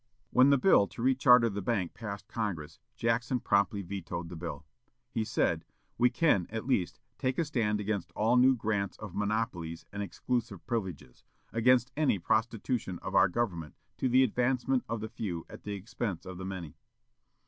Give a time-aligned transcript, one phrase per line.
[0.31, 4.65] When the bill to recharter the bank passed Congress, Jackson promptly vetoed the bill.
[5.11, 5.63] He said,
[5.95, 10.65] "We can, at least, take a stand against all new grants of monopolies and exclusive
[10.65, 15.73] privileges, against any prostitution of our government to the advancement of the few at the
[15.75, 16.73] expense of the many."